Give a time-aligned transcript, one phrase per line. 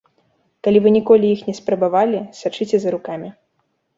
[0.67, 3.29] Калі вы ніколі іх не спрабавалі, сачыце за рукамі.